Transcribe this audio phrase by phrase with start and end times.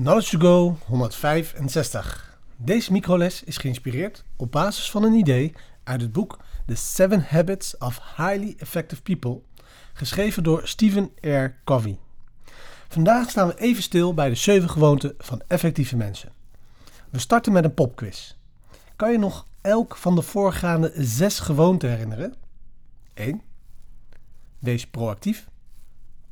[0.00, 2.38] Knowledge to Go 165.
[2.56, 5.52] Deze microles is geïnspireerd op basis van een idee
[5.84, 9.40] uit het boek The Seven Habits of Highly Effective People,
[9.92, 11.54] geschreven door Stephen R.
[11.64, 11.98] Covey.
[12.88, 16.32] Vandaag staan we even stil bij de 7 gewoonten van effectieve mensen.
[17.10, 18.34] We starten met een popquiz.
[18.96, 22.34] Kan je nog elk van de voorgaande zes gewoonten herinneren?
[23.14, 23.42] 1.
[24.58, 25.48] Wees proactief.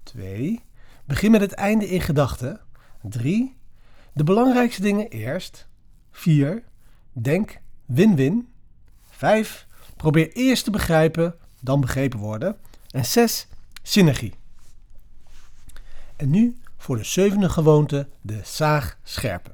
[0.02, 0.62] 2.
[1.04, 2.60] Begin met het einde in gedachten.
[3.08, 3.56] 3.
[4.12, 5.68] De belangrijkste dingen eerst.
[6.10, 6.62] 4.
[7.12, 8.48] Denk win-win.
[9.10, 9.66] 5.
[9.96, 12.56] Probeer eerst te begrijpen, dan begrepen worden.
[12.90, 13.46] En 6.
[13.82, 14.34] Synergie.
[16.16, 19.52] En nu voor de zevende gewoonte, de zaag scherpen.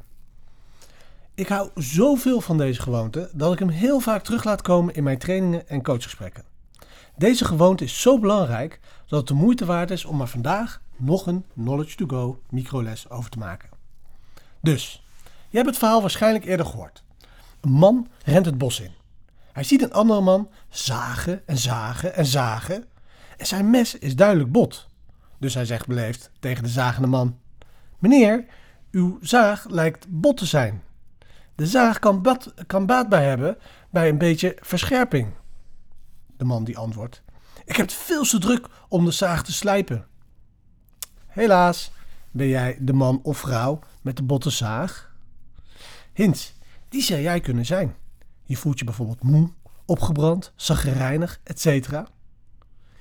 [1.34, 5.02] Ik hou zoveel van deze gewoonte dat ik hem heel vaak terug laat komen in
[5.02, 6.44] mijn trainingen en coachgesprekken.
[7.16, 11.26] Deze gewoonte is zo belangrijk dat het de moeite waard is om er vandaag nog
[11.26, 13.68] een Knowledge to Go microles over te maken.
[14.60, 15.04] Dus,
[15.48, 17.04] je hebt het verhaal waarschijnlijk eerder gehoord.
[17.60, 18.92] Een man rent het bos in.
[19.52, 22.84] Hij ziet een andere man zagen en zagen en zagen.
[23.36, 24.88] En zijn mes is duidelijk bot.
[25.38, 27.38] Dus hij zegt beleefd tegen de zagende man:
[27.98, 28.46] Meneer,
[28.90, 30.82] uw zaag lijkt bot te zijn.
[31.54, 33.58] De zaag kan, bad, kan baat bij hebben
[33.90, 35.32] bij een beetje verscherping.
[36.36, 37.22] De man die antwoordt:
[37.64, 40.06] Ik heb het veel te druk om de zaag te slijpen.
[41.34, 41.92] Helaas
[42.30, 45.14] ben jij de man of vrouw met de botte zaag.
[46.12, 46.54] Hint,
[46.88, 47.94] die zou jij kunnen zijn.
[48.44, 49.50] Je voelt je bijvoorbeeld moe,
[49.84, 51.88] opgebrand, zaggerijnig, etc.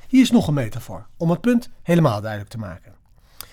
[0.08, 2.96] Hier is nog een metafoor om het punt helemaal duidelijk te maken.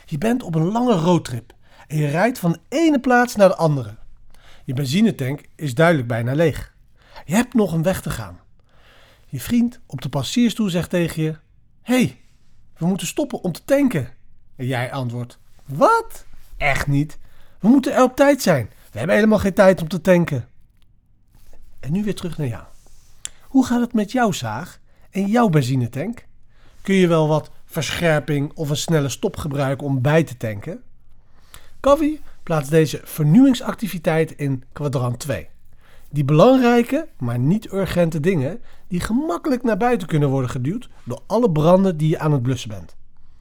[0.05, 1.55] Je bent op een lange roadtrip
[1.87, 3.97] en je rijdt van de ene plaats naar de andere.
[4.65, 6.75] Je benzinetank is duidelijk bijna leeg.
[7.25, 8.41] Je hebt nog een weg te gaan.
[9.27, 11.37] Je vriend op de passierstoel zegt tegen je:
[11.83, 12.21] hey,
[12.77, 14.19] we moeten stoppen om te tanken.
[14.61, 16.25] En jij antwoordt: Wat?
[16.57, 17.19] Echt niet.
[17.61, 18.71] We moeten er op tijd zijn.
[18.91, 20.49] We hebben helemaal geen tijd om te tanken.
[21.81, 22.63] En nu weer terug naar jou.
[23.43, 26.27] Hoe gaat het met jouw zaag en jouw benzinetank?
[26.83, 30.83] Kun je wel wat verscherping of een snelle stop gebruiken om bij te tanken?
[31.81, 35.49] Covey plaatst deze vernieuwingsactiviteit in kwadrant 2.
[36.11, 41.51] Die belangrijke, maar niet urgente dingen die gemakkelijk naar buiten kunnen worden geduwd door alle
[41.51, 42.99] branden die je aan het blussen bent.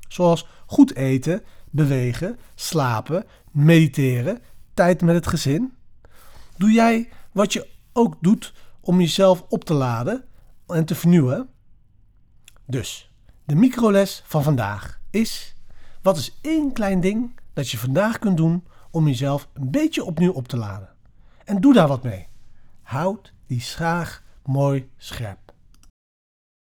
[0.10, 4.42] Zoals goed eten, bewegen, slapen, mediteren,
[4.74, 5.74] tijd met het gezin.
[6.58, 10.26] Doe jij wat je ook doet om jezelf op te laden
[10.68, 11.50] en te vernieuwen?
[12.66, 13.12] Dus,
[13.46, 15.56] de microles van vandaag is:
[16.02, 20.32] wat is één klein ding dat je vandaag kunt doen om jezelf een beetje opnieuw
[20.32, 20.90] op te laden?
[21.46, 22.28] En doe daar wat mee.
[22.82, 25.49] Houd die schaag mooi scherp.